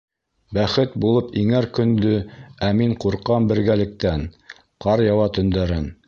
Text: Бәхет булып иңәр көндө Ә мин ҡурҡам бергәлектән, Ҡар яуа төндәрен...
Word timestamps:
Бәхет 0.57 0.93
булып 1.03 1.27
иңәр 1.41 1.67
көндө 1.79 2.13
Ә 2.69 2.71
мин 2.79 2.95
ҡурҡам 3.05 3.45
бергәлектән, 3.51 4.25
Ҡар 4.87 5.05
яуа 5.09 5.33
төндәрен... 5.39 5.91